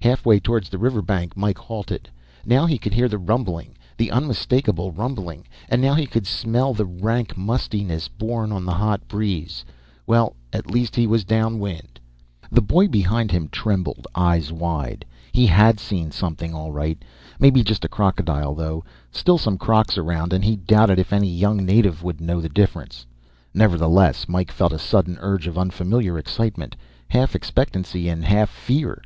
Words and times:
Halfway 0.00 0.40
towards 0.40 0.70
the 0.70 0.78
river 0.78 1.02
bank, 1.02 1.36
Mike 1.36 1.58
halted. 1.58 2.08
Now 2.46 2.64
he 2.64 2.78
could 2.78 2.94
hear 2.94 3.08
the 3.08 3.18
rumbling, 3.18 3.76
the 3.98 4.10
unmistakable 4.10 4.90
rumbling. 4.90 5.44
And 5.68 5.82
now 5.82 5.92
he 5.92 6.06
could 6.06 6.26
smell 6.26 6.72
the 6.72 6.86
rank 6.86 7.36
mustiness 7.36 8.08
borne 8.08 8.52
on 8.52 8.64
the 8.64 8.72
hot 8.72 9.06
breeze. 9.06 9.66
Well, 10.06 10.34
at 10.50 10.70
least 10.70 10.96
he 10.96 11.06
was 11.06 11.26
down 11.26 11.58
wind. 11.58 12.00
The 12.50 12.62
boy 12.62 12.88
behind 12.88 13.30
him 13.32 13.48
trembled, 13.52 14.06
eyes 14.14 14.50
wide. 14.50 15.04
He 15.30 15.44
had 15.44 15.78
seen 15.78 16.10
something, 16.10 16.54
all 16.54 16.72
right. 16.72 16.96
Maybe 17.38 17.62
just 17.62 17.84
a 17.84 17.88
crocodile, 17.90 18.54
though. 18.54 18.82
Still 19.12 19.36
some 19.36 19.58
crocs 19.58 19.98
around. 19.98 20.32
And 20.32 20.42
he 20.42 20.56
doubted 20.56 20.98
if 20.98 21.12
a 21.12 21.22
young 21.26 21.66
native 21.66 22.02
would 22.02 22.18
know 22.18 22.40
the 22.40 22.48
difference. 22.48 23.04
Nevertheless, 23.52 24.26
Mike 24.26 24.50
felt 24.52 24.72
a 24.72 24.78
sudden 24.78 25.16
surge 25.16 25.46
of 25.46 25.58
unfamiliar 25.58 26.16
excitement, 26.18 26.76
half 27.08 27.34
expectancy 27.34 28.08
and 28.08 28.24
half 28.24 28.48
fear. 28.48 29.02